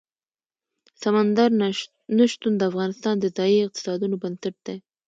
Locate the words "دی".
4.65-4.77